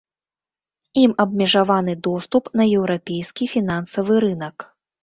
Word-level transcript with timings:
Ім 1.01 1.13
абмежаваны 1.25 1.93
доступ 2.09 2.43
на 2.61 2.69
еўрапейскі 2.81 3.53
фінансавы 3.57 4.15
рынак. 4.29 4.57